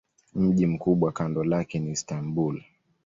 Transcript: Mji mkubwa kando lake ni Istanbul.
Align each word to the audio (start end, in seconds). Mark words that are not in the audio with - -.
Mji 0.35 0.65
mkubwa 0.67 1.11
kando 1.11 1.43
lake 1.43 1.79
ni 1.79 1.91
Istanbul. 1.91 2.63